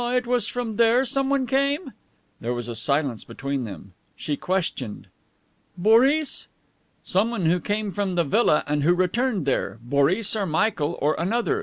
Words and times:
"Ah, 0.03 0.15
it 0.15 0.25
was 0.25 0.47
from 0.47 0.77
there 0.77 1.05
someone 1.05 1.45
came?" 1.45 1.91
There 2.39 2.55
was 2.55 2.67
a 2.67 2.73
silence 2.73 3.23
between 3.23 3.65
them. 3.65 3.93
She 4.15 4.35
questioned: 4.35 5.05
"Boris?" 5.77 6.47
"Someone 7.03 7.45
who 7.45 7.59
came 7.59 7.91
from 7.91 8.15
the 8.15 8.23
villa 8.23 8.63
and 8.65 8.81
who 8.81 8.95
returned 8.95 9.45
there. 9.45 9.77
Boris 9.83 10.35
or 10.35 10.47
Michael, 10.47 10.97
or 11.03 11.13
another. 11.19 11.59